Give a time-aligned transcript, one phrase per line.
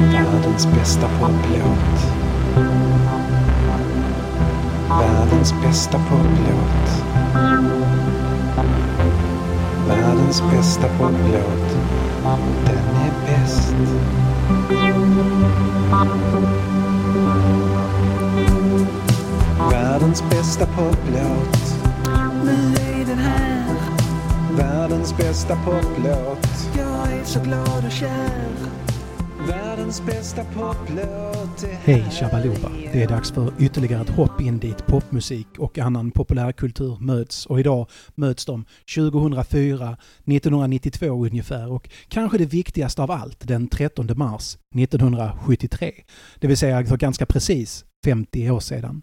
[0.00, 2.20] Världens bästa poplåt.
[4.88, 7.04] Världens bästa poplåt.
[9.88, 11.76] Världens bästa poplåt.
[12.64, 13.74] Den är bäst.
[19.70, 21.74] Världens bästa poplåt.
[22.44, 23.74] Nu är den här.
[24.56, 26.48] Världens bästa poplåt.
[26.76, 28.89] Jag är så glad och kär.
[31.84, 36.96] Hej här Det är dags för ytterligare ett hopp in dit popmusik och annan populärkultur
[37.00, 37.46] möts.
[37.46, 44.08] Och idag möts de 2004, 1992 ungefär och kanske det viktigaste av allt den 13
[44.16, 45.92] mars 1973.
[46.40, 49.02] Det vill säga för ganska precis 50 år sedan.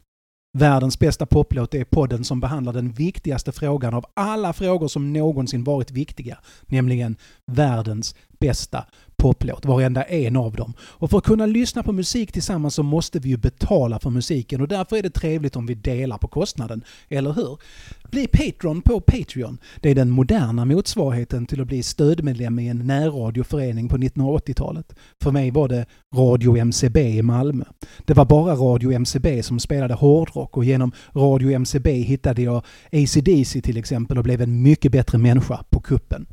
[0.57, 5.63] Världens bästa poplåt är podden som behandlar den viktigaste frågan av alla frågor som någonsin
[5.63, 7.17] varit viktiga, nämligen
[7.51, 8.85] världens bästa
[9.17, 10.73] poplåt, varenda en av dem.
[10.79, 14.61] Och för att kunna lyssna på musik tillsammans så måste vi ju betala för musiken
[14.61, 17.57] och därför är det trevligt om vi delar på kostnaden, eller hur?
[18.11, 19.57] Bli Patreon på Patreon.
[19.81, 24.95] Det är den moderna motsvarigheten till att bli stödmedlem i en närradioförening på 1980-talet.
[25.23, 27.63] För mig var det Radio MCB i Malmö.
[28.05, 33.61] Det var bara Radio MCB som spelade hårdrock och genom Radio MCB hittade jag AC/DC
[33.61, 36.25] till exempel och blev en mycket bättre människa på kuppen.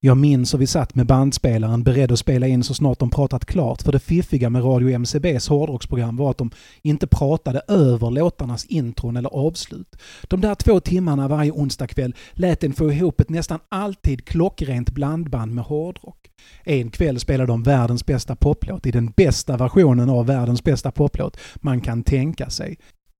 [0.00, 3.44] Jag minns hur vi satt med bandspelaren beredd att spela in så snart de pratat
[3.44, 6.50] klart för det fiffiga med Radio MCBs hårdrocksprogram var att de
[6.82, 9.96] inte pratade över låtarnas intron eller avslut.
[10.22, 15.54] De där två timmarna varje onsdagkväll lät en få ihop ett nästan alltid klockrent blandband
[15.54, 16.18] med hårdrock.
[16.64, 21.36] En kväll spelade de världens bästa poplåt i den bästa versionen av världens bästa poplåt
[21.54, 22.76] man kan tänka sig.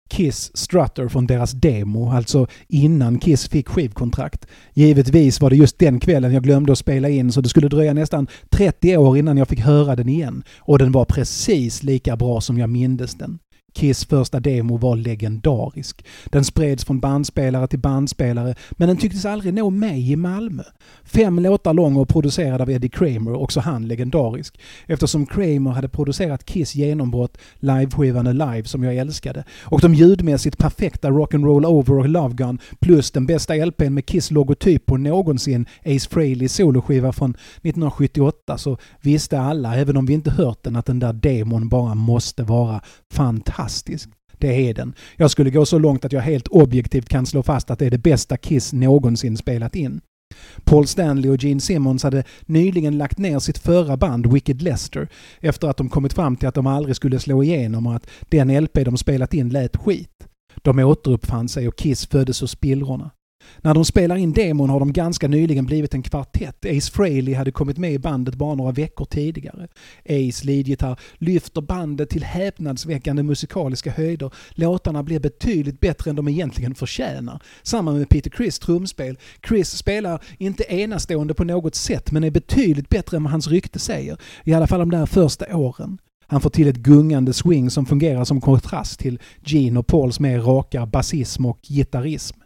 [0.08, 4.46] Kiss Strutter från deras demo, alltså innan Kiss fick skivkontrakt.
[4.74, 7.94] Givetvis var det just den kvällen jag glömde att spela in så det skulle dröja
[7.94, 10.42] nästan 30 år innan jag fick höra den igen.
[10.58, 13.38] Och den var precis lika bra som jag mindes den.
[13.78, 16.04] Kiss första demo var legendarisk.
[16.24, 20.62] Den spreds från bandspelare till bandspelare men den tycktes aldrig nå mig i Malmö.
[21.04, 24.60] Fem låtar lång och producerad av Eddie Kramer, också han legendarisk.
[24.86, 31.10] Eftersom Kramer hade producerat Kiss genombrott, liveskivan Alive som jag älskade, och de ljudmässigt perfekta
[31.10, 36.08] Rock'n'Roll Over och Love Gun plus den bästa LPn med Kiss logotyp på någonsin, Ace
[36.10, 40.98] Frehley soloskiva från 1978, så visste alla, även om vi inte hört den, att den
[40.98, 42.80] där demon bara måste vara
[43.12, 43.67] fantastisk.
[44.38, 44.94] Det är den.
[45.16, 47.90] Jag skulle gå så långt att jag helt objektivt kan slå fast att det är
[47.90, 50.00] det bästa Kiss någonsin spelat in.
[50.64, 55.08] Paul Stanley och Gene Simmons hade nyligen lagt ner sitt förra band Wicked Lester
[55.40, 58.64] efter att de kommit fram till att de aldrig skulle slå igenom och att den
[58.64, 60.28] LP de spelat in lät skit.
[60.62, 63.10] De återuppfann sig och Kiss föddes ur spillrorna.
[63.62, 66.64] När de spelar in demon har de ganska nyligen blivit en kvartett.
[66.64, 69.68] Ace Frehley hade kommit med i bandet bara några veckor tidigare.
[70.04, 74.30] Ace leadgitarr lyfter bandet till häpnadsväckande musikaliska höjder.
[74.50, 77.42] Låtarna blir betydligt bättre än de egentligen förtjänar.
[77.62, 79.18] Samma med Peter Criss trumspel.
[79.48, 83.78] Chris spelar inte enastående på något sätt men är betydligt bättre än vad hans rykte
[83.78, 84.16] säger.
[84.44, 85.98] I alla fall de där första åren.
[86.30, 90.40] Han får till ett gungande swing som fungerar som kontrast till Gene och Pauls mer
[90.40, 92.40] raka basism och gitarrism.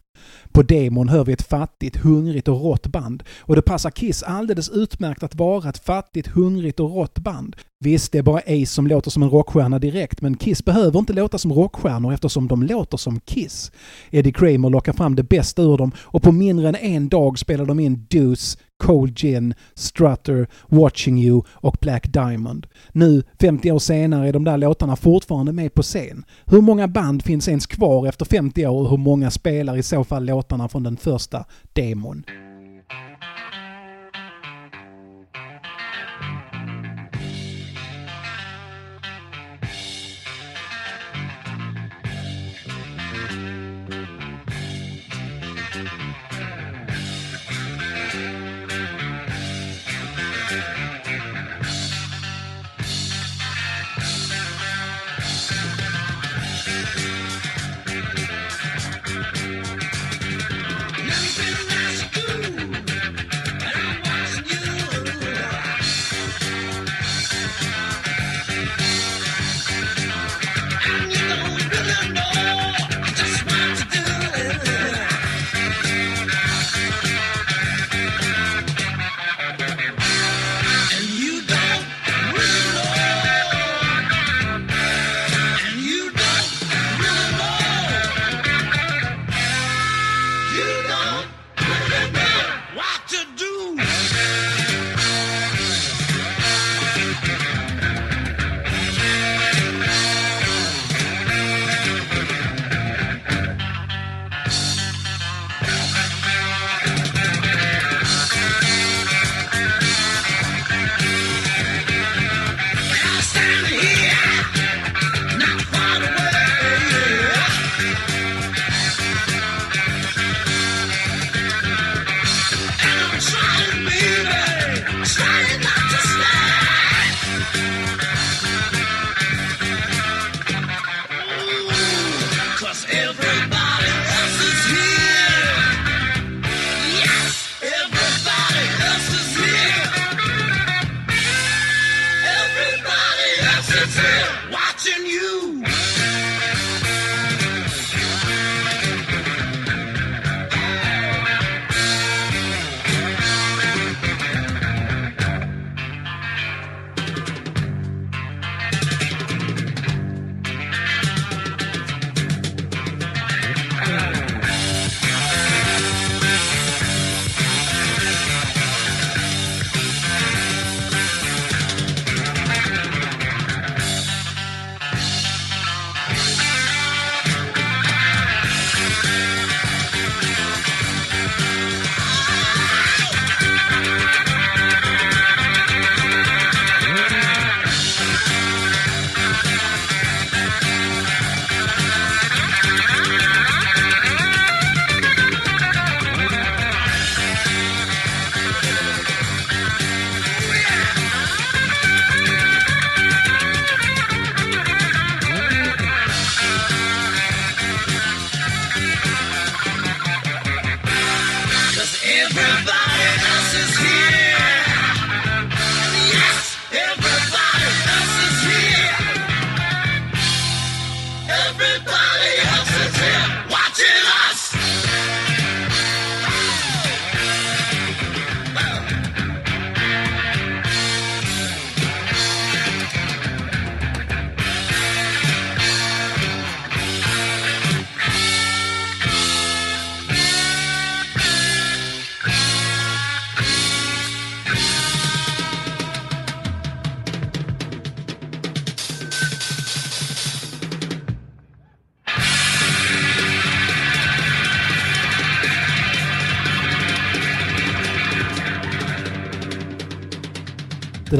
[0.52, 3.22] På demon hör vi ett fattigt, hungrigt och rått band.
[3.40, 7.56] Och det passar Kiss alldeles utmärkt att vara ett fattigt, hungrigt och rått band.
[7.82, 11.12] Visst, det är bara Ace som låter som en rockstjärna direkt, men Kiss behöver inte
[11.12, 13.72] låta som rockstjärnor eftersom de låter som Kiss.
[14.10, 17.64] Eddie Kramer lockar fram det bästa ur dem och på mindre än en dag spelar
[17.64, 22.66] de in Deuce, Cold Gin, Strutter, Watching You och Black Diamond.
[22.92, 26.24] Nu, 50 år senare, är de där låtarna fortfarande med på scen.
[26.46, 30.04] Hur många band finns ens kvar efter 50 år och hur många spelar i så
[30.04, 32.24] fall låtarna från den första demon?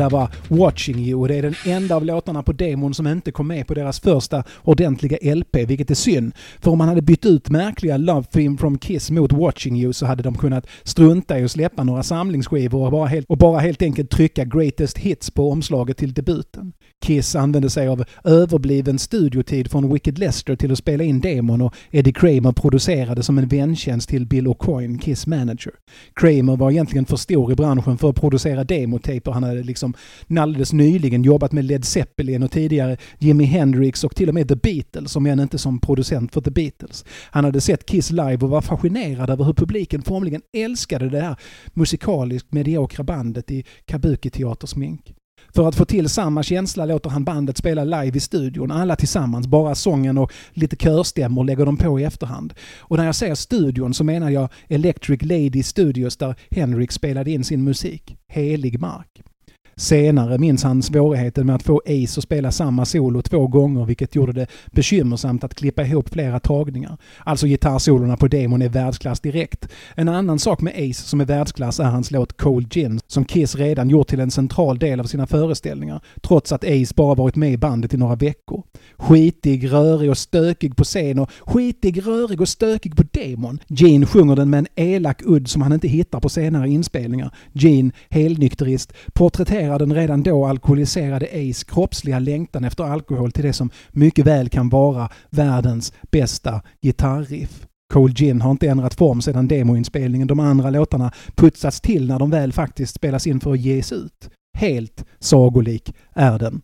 [0.03, 3.07] Det där var Watching You och det är den enda av låtarna på demon som
[3.07, 6.33] inte kom med på deras första ordentliga LP, vilket är synd.
[6.61, 10.07] För om man hade bytt ut märkliga Love Theme from Kiss mot Watching You så
[10.07, 13.83] hade de kunnat strunta i att släppa några samlingsskivor och bara helt, och bara helt
[13.83, 16.73] enkelt trycka Greatest Hits på omslaget till debuten.
[17.03, 21.75] Kiss använde sig av överbliven studiotid från Wicked Lester till att spela in demon och
[21.91, 25.73] Eddie Kramer producerade som en väntjänst till Bill O'Coin, Kiss manager.
[26.15, 29.33] Kramer var egentligen för stor i branschen för att producera demotaper.
[29.33, 29.95] Han hade liksom
[30.43, 34.56] alldeles nyligen jobbat med Led Zeppelin och tidigare Jimi Hendrix och till och med The
[34.56, 37.05] Beatles, om än inte som producent för The Beatles.
[37.31, 41.37] Han hade sett Kiss live och var fascinerad över hur publiken formligen älskade det här
[41.73, 45.15] musikaliskt mediokra bandet i kabuki-teatersmink.
[45.55, 49.46] För att få till samma känsla låter han bandet spela live i studion, alla tillsammans.
[49.46, 52.55] Bara sången och lite körstämmor lägger de på i efterhand.
[52.79, 57.44] Och när jag säger studion så menar jag Electric Lady Studios där Henrik spelade in
[57.44, 58.17] sin musik.
[58.29, 59.31] Helig mark.
[59.76, 64.14] Senare minns han svårigheten med att få Ace att spela samma solo två gånger vilket
[64.14, 66.96] gjorde det bekymmersamt att klippa ihop flera tagningar.
[67.19, 69.69] Alltså gitarrsolorna på demon är världsklass direkt.
[69.94, 73.55] En annan sak med Ace som är världsklass är hans låt Cold Gin som Kiss
[73.55, 77.52] redan gjort till en central del av sina föreställningar trots att Ace bara varit med
[77.52, 78.62] i bandet i några veckor.
[78.96, 83.58] Skitig, rörig och stökig på scen och skitig, rörig och stökig på demon.
[83.69, 87.34] Gene sjunger den med en elak udd som han inte hittar på senare inspelningar.
[87.52, 93.71] Gene, helnykterist, porträtterar den redan då alkoholiserade Ace kroppsliga längtan efter alkohol till det som
[93.91, 97.67] mycket väl kan vara världens bästa gitarriff.
[97.93, 100.29] Cold Gin har inte ändrat form sedan demoinspelningen.
[100.29, 104.31] De andra låtarna putsats till när de väl faktiskt spelas in för att ges ut.
[104.59, 106.63] Helt sagolik är den.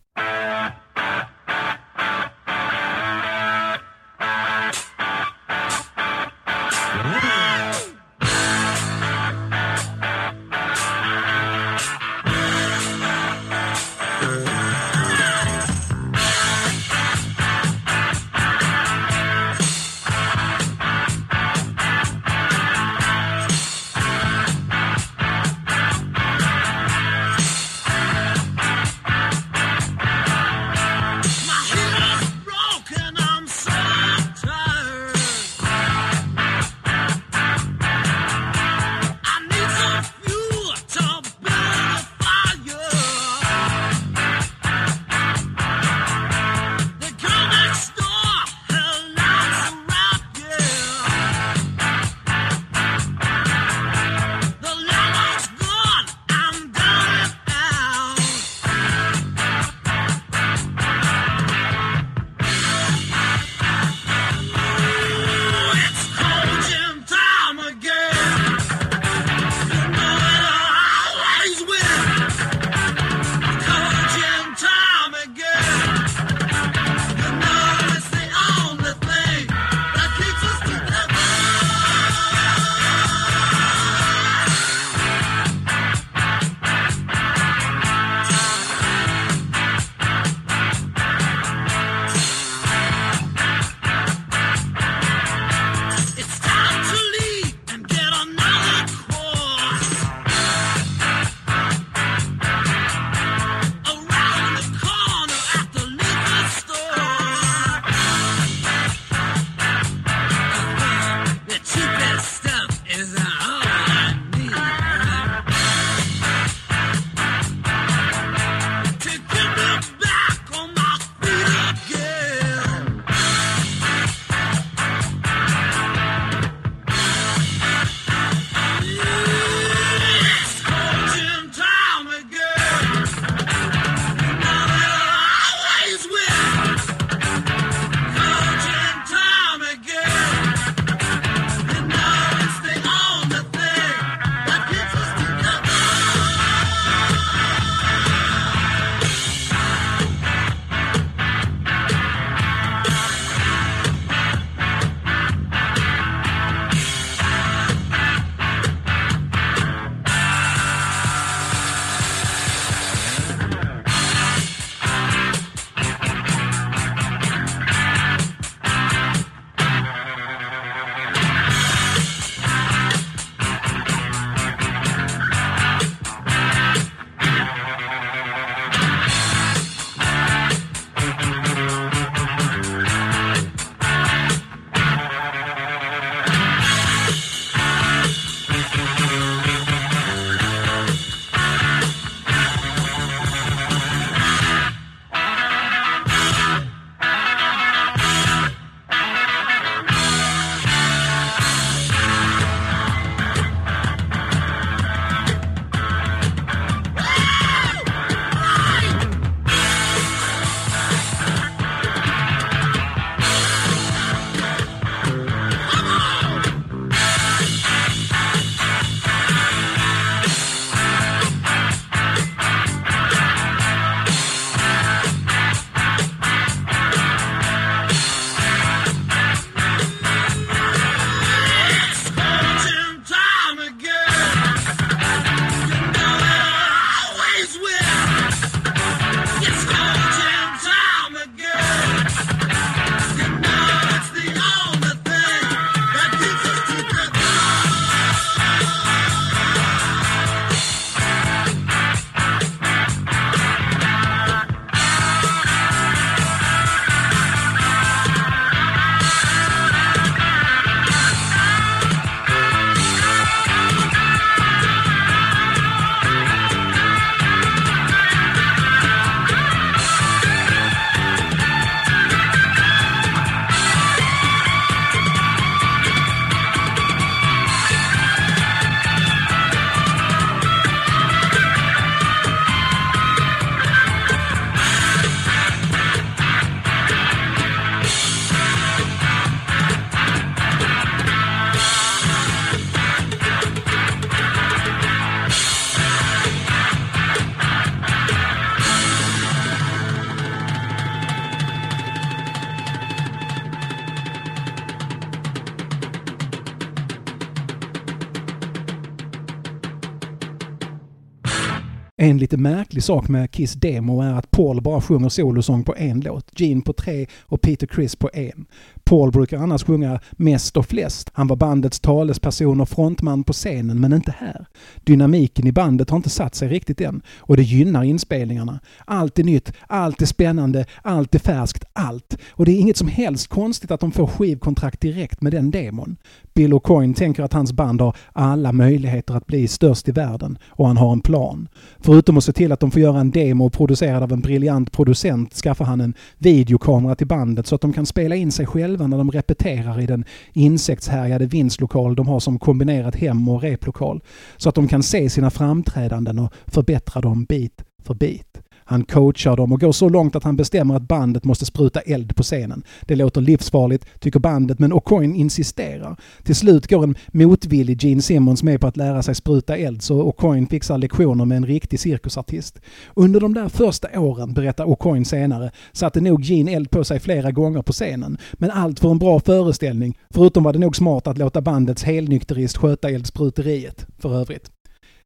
[312.01, 316.01] En lite märklig sak med Kiss demo är att Paul bara sjunger solosång på en
[316.01, 318.45] låt, Gene på tre och Peter Criss på en.
[318.83, 321.09] Paul brukar annars sjunga mest och flest.
[321.13, 324.45] Han var bandets talesperson och frontman på scenen, men inte här.
[324.83, 328.59] Dynamiken i bandet har inte satt sig riktigt än och det gynnar inspelningarna.
[328.85, 332.17] Allt är nytt, allt är spännande, allt är färskt, allt.
[332.29, 335.97] Och det är inget som helst konstigt att de får skivkontrakt direkt med den demon.
[336.33, 340.67] Bill O'Coin tänker att hans band har alla möjligheter att bli störst i världen och
[340.67, 341.47] han har en plan.
[341.89, 345.33] Förutom att se till att de får göra en demo producerad av en briljant producent
[345.33, 348.97] skaffar han en videokamera till bandet så att de kan spela in sig själva när
[348.97, 354.01] de repeterar i den insektshärjade vinstlokal de har som kombinerat hem och replokal.
[354.37, 358.41] Så att de kan se sina framträdanden och förbättra dem bit för bit.
[358.69, 362.15] Han coachar dem och går så långt att han bestämmer att bandet måste spruta eld
[362.15, 362.63] på scenen.
[362.81, 365.95] Det låter livsfarligt, tycker bandet, men O'Coin insisterar.
[366.23, 370.11] Till slut går en motvillig Gene Simmons med på att lära sig spruta eld så
[370.11, 372.59] O'Coin fixar lektioner med en riktig cirkusartist.
[372.93, 377.31] Under de där första åren, berättar O'Coin senare, satte nog Gene eld på sig flera
[377.31, 378.17] gånger på scenen.
[378.33, 379.97] Men allt för en bra föreställning.
[380.13, 384.51] Förutom var det nog smart att låta bandets helnykterist sköta eldspruteriet, för övrigt.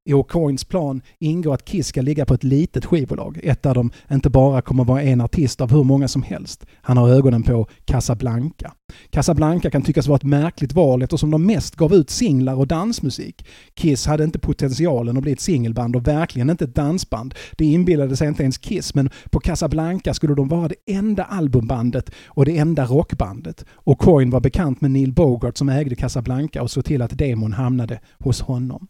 [0.05, 3.39] I O'Coins plan ingår att Kiss ska ligga på ett litet skivbolag.
[3.43, 6.65] Ett där de inte bara kommer vara en artist av hur många som helst.
[6.81, 8.73] Han har ögonen på Casablanca.
[9.09, 13.45] Casablanca kan tyckas vara ett märkligt val eftersom de mest gav ut singlar och dansmusik.
[13.73, 17.35] Kiss hade inte potentialen att bli ett singelband och verkligen inte ett dansband.
[17.57, 22.09] Det inbillade sig inte ens Kiss, men på Casablanca skulle de vara det enda albumbandet
[22.25, 23.65] och det enda rockbandet.
[23.71, 27.53] Och Coin var bekant med Neil Bogart som ägde Casablanca och såg till att demon
[27.53, 28.87] hamnade hos honom.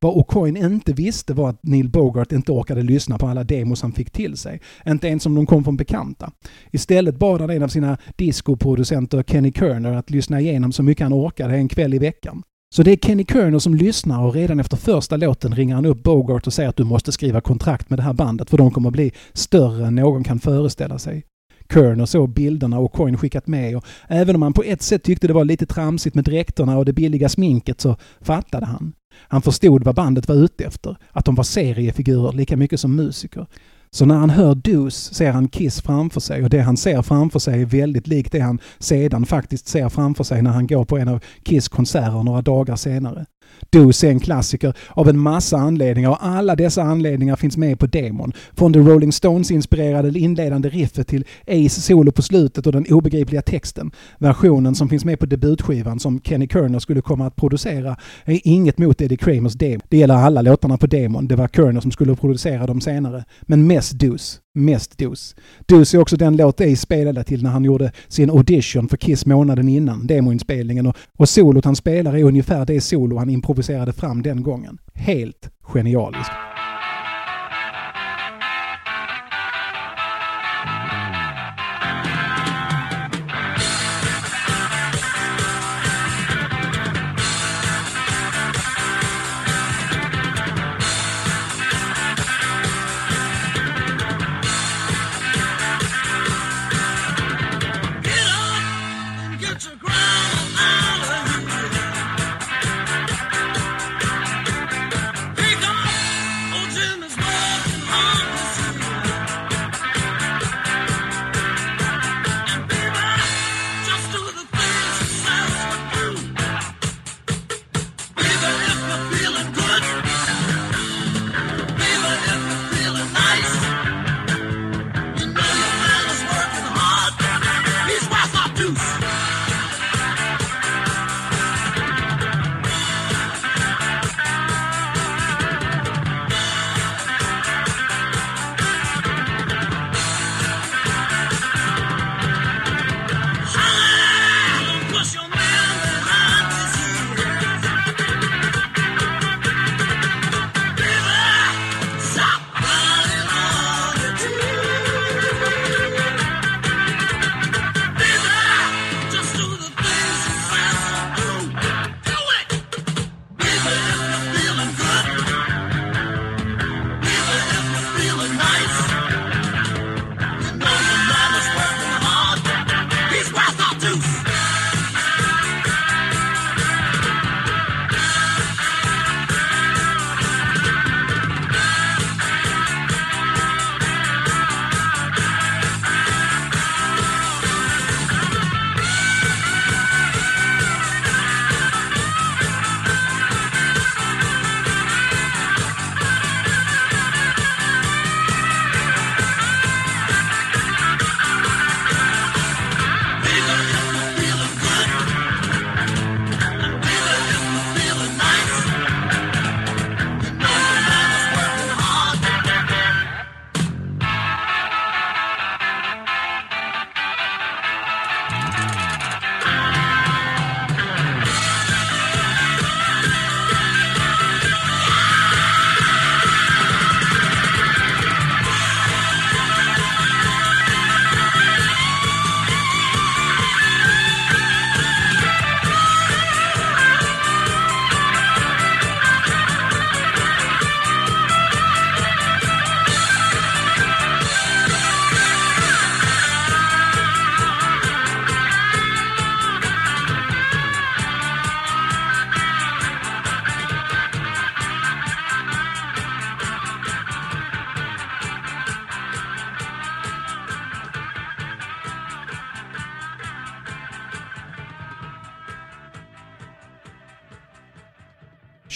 [0.00, 3.92] Vad O'Coin inte visste var att Neil Bogart inte orkade lyssna på alla demos han
[3.92, 4.60] fick till sig.
[4.86, 6.32] Inte ens om de kom från bekanta.
[6.70, 11.12] Istället bad han en av sina discoproducenter Kenny Kerner att lyssna igenom så mycket han
[11.12, 12.42] orkade en kväll i veckan.
[12.74, 16.02] Så det är Kenny Kerner som lyssnar och redan efter första låten ringer han upp
[16.02, 18.90] Bogart och säger att du måste skriva kontrakt med det här bandet för de kommer
[18.90, 21.24] bli större än någon kan föreställa sig.
[21.72, 25.26] Kerner såg bilderna och Coin skickat med och även om han på ett sätt tyckte
[25.26, 28.92] det var lite tramsigt med dräkterna och det billiga sminket så fattade han.
[29.28, 33.46] Han förstod vad bandet var ute efter, att de var seriefigurer lika mycket som musiker.
[33.90, 37.38] Så när han hör Deuce ser han Kiss framför sig och det han ser framför
[37.38, 40.98] sig är väldigt likt det han sedan faktiskt ser framför sig när han går på
[40.98, 43.26] en av Kiss konserter några dagar senare.
[43.70, 47.86] DOS är en klassiker av en massa anledningar och alla dessa anledningar finns med på
[47.86, 48.32] demon.
[48.56, 53.90] Från det Rolling Stones-inspirerade inledande riffet till Ace solo på slutet och den obegripliga texten.
[54.18, 58.78] Versionen som finns med på debutskivan som Kenny Kerner skulle komma att producera är inget
[58.78, 59.82] mot Eddie Kramers demo.
[59.88, 61.28] Det gäller alla låtarna på demon.
[61.28, 63.24] Det var Kerner som skulle producera dem senare.
[63.42, 65.36] Men mest DOS mest dos.
[65.66, 69.26] Dos är också den låt Ace spelade till när han gjorde sin audition för Kiss
[69.26, 74.22] månaden innan demoinspelningen och, och solot han spelar är ungefär det solo han improviserade fram
[74.22, 74.78] den gången.
[74.94, 76.55] Helt genialiskt.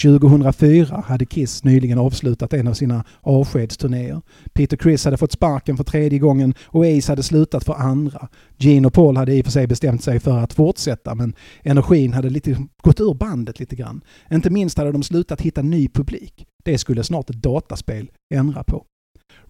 [0.03, 4.21] 2004 hade Kiss nyligen avslutat en av sina avskedsturnéer.
[4.53, 8.29] Peter Criss hade fått sparken för tredje gången och Ace hade slutat för andra.
[8.57, 12.13] Gene och Paul hade i och för sig bestämt sig för att fortsätta men energin
[12.13, 14.01] hade lite gått ur bandet lite grann.
[14.31, 16.47] Inte minst hade de slutat hitta ny publik.
[16.65, 18.85] Det skulle snart ett dataspel ändra på.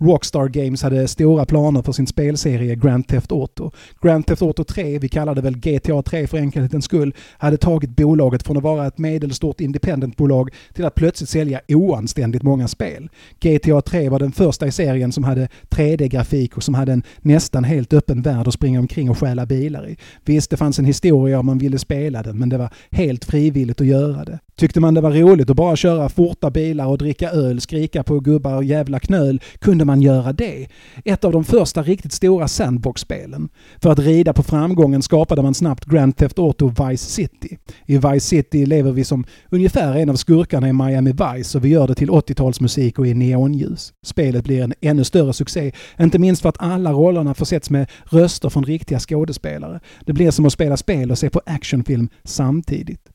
[0.01, 3.71] Rockstar Games hade stora planer för sin spelserie Grand Theft Auto.
[4.03, 7.97] Grand Theft Auto 3, vi kallar det väl GTA 3 för enkelhetens skull, hade tagit
[7.97, 13.09] bolaget från att vara ett medelstort independentbolag till att plötsligt sälja oanständigt många spel.
[13.41, 17.65] GTA 3 var den första i serien som hade 3D-grafik och som hade en nästan
[17.65, 19.97] helt öppen värld att springa omkring och stjäla bilar i.
[20.25, 23.81] Visst, det fanns en historia om man ville spela den, men det var helt frivilligt
[23.81, 24.39] att göra det.
[24.57, 28.21] Tyckte man det var roligt att bara köra forta bilar och dricka öl, skrika på
[28.21, 30.67] gubbar och jävla knöl, kunde man göra det.
[31.05, 33.49] Ett av de första riktigt stora sandbox-spelen.
[33.83, 37.59] För att rida på framgången skapade man snabbt Grand Theft Auto Vice City.
[37.87, 41.69] I Vice City lever vi som ungefär en av skurkarna i Miami Vice och vi
[41.69, 43.93] gör det till 80-talsmusik och i neonljus.
[44.07, 48.49] Spelet blir en ännu större succé, inte minst för att alla rollerna försätts med röster
[48.49, 49.81] från riktiga skådespelare.
[50.07, 53.11] Det blir som att spela spel och se på actionfilm samtidigt.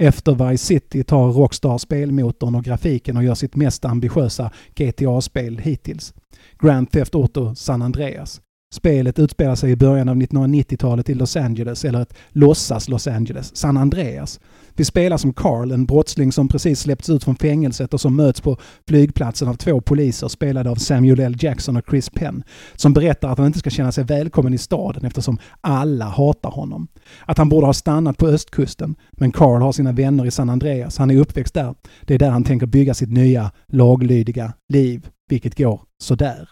[0.00, 6.14] Efter Vice City tar Rockstar spelmotorn och grafiken och gör sitt mest ambitiösa GTA-spel hittills.
[6.62, 8.40] Grand Theft Auto San Andreas.
[8.70, 13.56] Spelet utspelar sig i början av 1990-talet i Los Angeles, eller ett låtsas Los Angeles,
[13.56, 14.40] San Andreas.
[14.74, 18.40] Vi spelar som Carl, en brottsling som precis släppts ut från fängelset och som möts
[18.40, 18.56] på
[18.88, 21.36] flygplatsen av två poliser spelade av Samuel L.
[21.40, 22.42] Jackson och Chris Penn,
[22.74, 26.88] som berättar att han inte ska känna sig välkommen i staden eftersom alla hatar honom.
[27.24, 30.98] Att han borde ha stannat på östkusten, men Carl har sina vänner i San Andreas,
[30.98, 31.74] han är uppväxt där.
[32.02, 36.48] Det är där han tänker bygga sitt nya, laglydiga liv, vilket går sådär.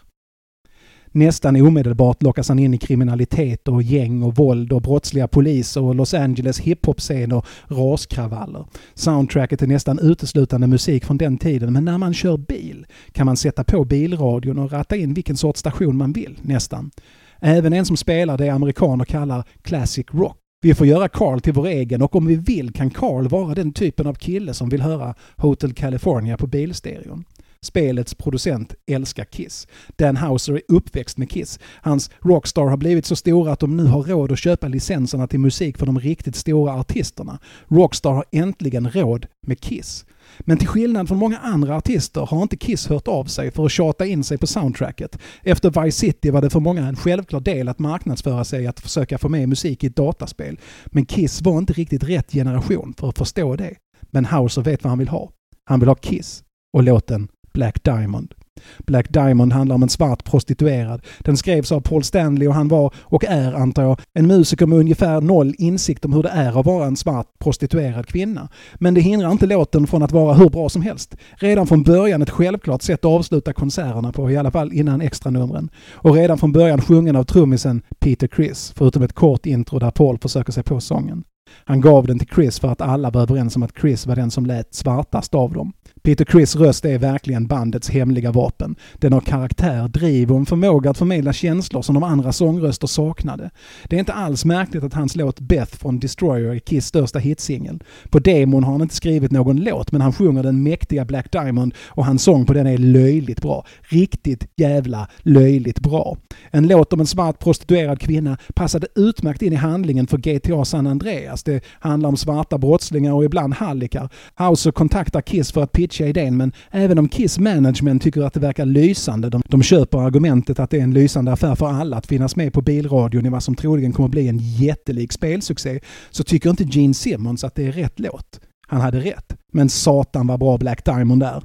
[1.17, 5.95] Nästan omedelbart lockas han in i kriminalitet och gäng och våld och brottsliga poliser och
[5.95, 8.65] Los Angeles hiphop-scen och raskravaller.
[8.93, 13.37] Soundtracket är nästan uteslutande musik från den tiden men när man kör bil kan man
[13.37, 16.91] sätta på bilradion och ratta in vilken sorts station man vill, nästan.
[17.39, 20.37] Även en som spelar det amerikaner kallar classic rock.
[20.61, 23.73] Vi får göra Carl till vår egen och om vi vill kan Carl vara den
[23.73, 27.25] typen av kille som vill höra Hotel California på bilstereon.
[27.61, 29.67] Spelets producent älskar Kiss.
[29.95, 31.59] Dan Houser är uppväxt med Kiss.
[31.81, 35.39] Hans Rockstar har blivit så stora att de nu har råd att köpa licenserna till
[35.39, 37.39] musik för de riktigt stora artisterna.
[37.67, 40.05] Rockstar har äntligen råd med Kiss.
[40.39, 43.71] Men till skillnad från många andra artister har inte Kiss hört av sig för att
[43.71, 45.19] tjata in sig på soundtracket.
[45.43, 49.17] Efter Vice City var det för många en självklar del att marknadsföra sig att försöka
[49.17, 50.59] få med musik i ett dataspel.
[50.85, 53.75] Men Kiss var inte riktigt rätt generation för att förstå det.
[54.11, 55.31] Men Houser vet vad han vill ha.
[55.63, 56.43] Han vill ha Kiss
[56.73, 58.33] och låten Black Diamond.
[58.77, 61.01] Black Diamond handlar om en svart prostituerad.
[61.19, 64.79] Den skrevs av Paul Stanley och han var, och är antar jag, en musiker med
[64.79, 68.49] ungefär noll insikt om hur det är att vara en svart prostituerad kvinna.
[68.75, 71.15] Men det hindrar inte låten från att vara hur bra som helst.
[71.35, 75.69] Redan från början ett självklart sätt att avsluta konserterna på, i alla fall innan extranumren.
[75.91, 80.17] Och redan från början sjungen av trummisen Peter Criss, förutom ett kort intro där Paul
[80.17, 81.23] försöker sig på sången.
[81.65, 84.31] Han gav den till Chris för att alla var överens om att Chris var den
[84.31, 85.73] som lät svartast av dem.
[86.07, 88.75] Peter Criss röst är verkligen bandets hemliga vapen.
[88.93, 93.49] Den har karaktär, driv och en förmåga att förmedla känslor som de andra sångröster saknade.
[93.83, 97.83] Det är inte alls märkligt att hans låt Beth från Destroyer är Kiss största hitsingel.
[98.09, 101.73] På demon har han inte skrivit någon låt men han sjunger den mäktiga Black Diamond
[101.87, 103.65] och hans sång på den är löjligt bra.
[103.81, 106.17] Riktigt jävla löjligt bra.
[106.51, 110.87] En låt om en svart prostituerad kvinna passade utmärkt in i handlingen för GTA San
[110.87, 111.43] Andreas.
[111.43, 114.09] Det handlar om svarta brottslingar och ibland hallickar.
[114.35, 118.39] Hauser kontaktar Kiss för att pitcha idén men även om Kiss management tycker att det
[118.39, 122.07] verkar lysande, de, de köper argumentet att det är en lysande affär för alla att
[122.07, 125.79] finnas med på bilradion i vad som troligen kommer bli en jättelik spelsuccé,
[126.11, 128.39] så tycker inte Gene Simmons att det är rätt låt.
[128.67, 129.33] Han hade rätt.
[129.51, 131.43] Men satan vad bra Black Diamond är.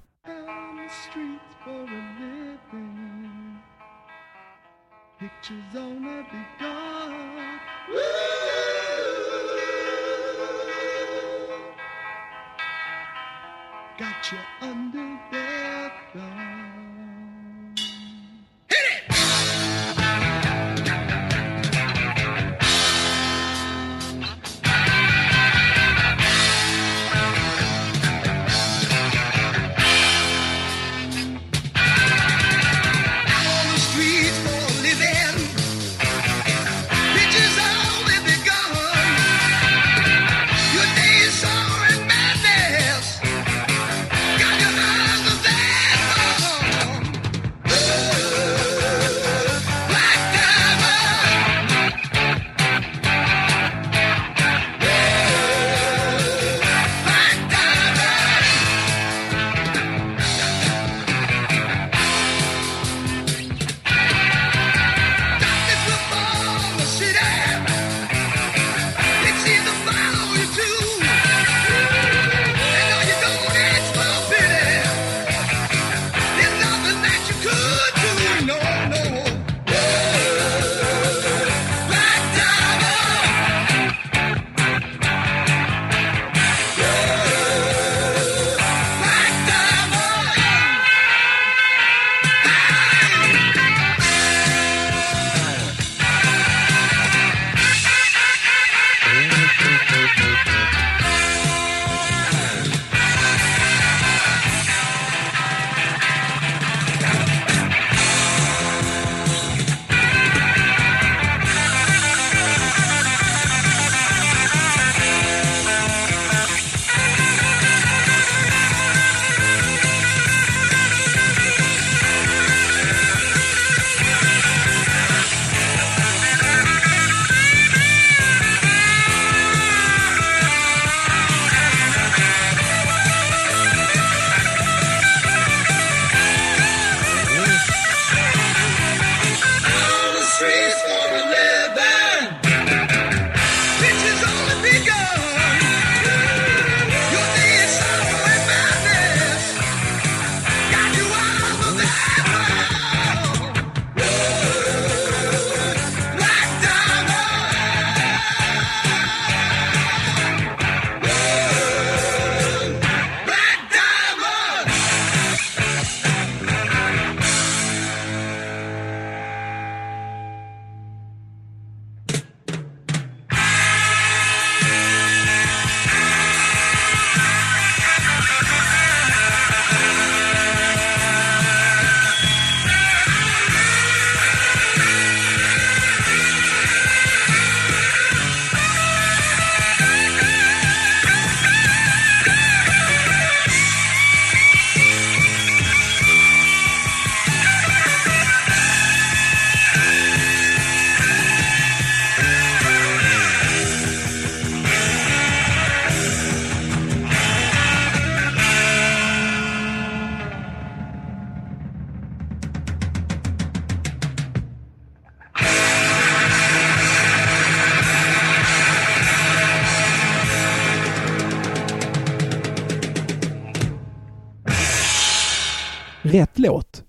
[5.51, 5.62] on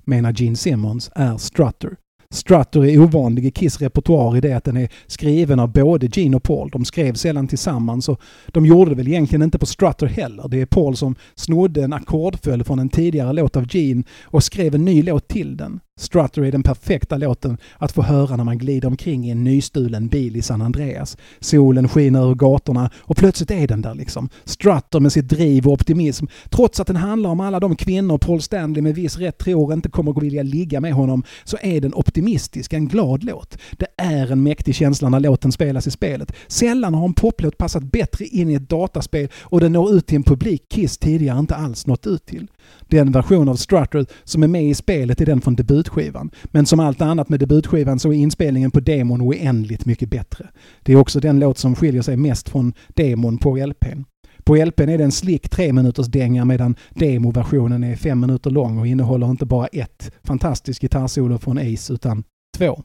[0.06, 1.96] menar Gene Simmons, är Strutter.
[2.34, 6.38] Strutter är ovanlig i Kiss repertoar i det att den är skriven av både Gene
[6.38, 6.70] och Paul.
[6.70, 10.48] De skrev sällan tillsammans och de gjorde det väl egentligen inte på Strutter heller.
[10.48, 14.76] Det är Paul som snodde en ackordföljd från en tidigare låt av Gene och skrev
[14.76, 15.80] en ny låt till den.
[15.98, 20.08] Strutter är den perfekta låten att få höra när man glider omkring i en nystulen
[20.08, 21.18] bil i San Andreas.
[21.40, 24.30] Solen skiner över gatorna och plötsligt är den där liksom.
[24.44, 26.26] Strutter med sitt driv och optimism.
[26.50, 29.90] Trots att den handlar om alla de kvinnor Paul Stanley med viss rätt tror inte
[29.90, 33.58] kommer att vilja ligga med honom så är den optimistisk, en glad låt.
[33.72, 36.32] Det är en mäktig känsla när låten spelas i spelet.
[36.48, 40.16] Sällan har en poplåt passat bättre in i ett dataspel och den når ut till
[40.16, 42.48] en publik Kiss tidigare inte alls nått ut till.
[42.88, 46.32] Den version av Strutter som är med i spelet är den från debutskivan.
[46.46, 50.50] Men som allt annat med debutskivan så är inspelningen på demon oändligt mycket bättre.
[50.84, 54.04] Det är också den låt som skiljer sig mest från demon på LPn.
[54.44, 58.78] På LPn är det en slick tre minuters dänga medan demoversionen är fem minuter lång
[58.78, 62.24] och innehåller inte bara ett fantastiskt gitarrsolo från Ace utan
[62.58, 62.84] två.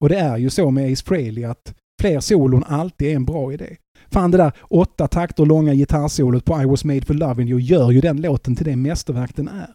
[0.00, 3.52] Och det är ju så med Ace Frehley att fler solon alltid är en bra
[3.52, 3.76] idé.
[4.12, 7.90] Fan det där åtta takter långa gitarrsolot på I was made for loving you gör
[7.90, 9.68] ju den låten till det mästerverk den är.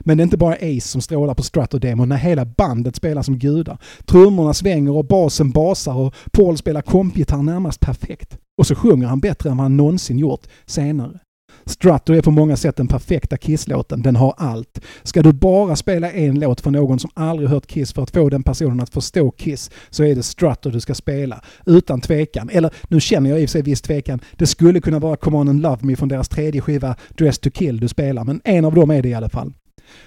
[0.00, 3.38] Men det är inte bara Ace som strålar på Stratodemon när hela bandet spelar som
[3.38, 3.78] gudar.
[4.04, 8.38] Trummorna svänger och basen basar och Paul spelar kompgitarr närmast perfekt.
[8.58, 11.20] Och så sjunger han bättre än vad han någonsin gjort senare.
[11.68, 14.02] Strato är på många sätt den perfekta Kiss-låten.
[14.02, 14.80] Den har allt.
[15.02, 18.28] Ska du bara spela en låt för någon som aldrig hört Kiss för att få
[18.28, 21.42] den personen att förstå Kiss så är det Strato du ska spela.
[21.66, 22.50] Utan tvekan.
[22.52, 24.20] Eller nu känner jag i och för sig viss tvekan.
[24.32, 27.50] Det skulle kunna vara Come On and Love Me från deras tredje skiva Dress to
[27.50, 28.24] Kill du spelar.
[28.24, 29.52] Men en av dem är det i alla fall.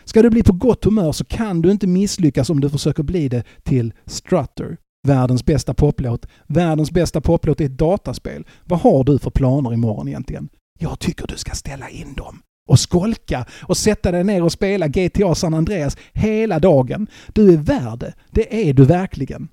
[0.03, 3.29] Ska du bli på gott humör så kan du inte misslyckas om du försöker bli
[3.29, 4.77] det till Strutter.
[5.07, 6.25] Världens bästa poplåt.
[6.47, 8.47] Världens bästa poplåt är ett dataspel.
[8.63, 10.49] Vad har du för planer imorgon egentligen?
[10.79, 14.87] Jag tycker du ska ställa in dem och skolka och sätta dig ner och spela
[14.87, 17.07] GTA San Andreas hela dagen.
[17.33, 18.13] Du är värd det.
[18.31, 19.47] Det är du verkligen.